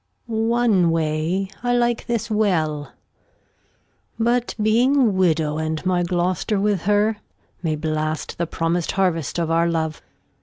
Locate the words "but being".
4.17-4.95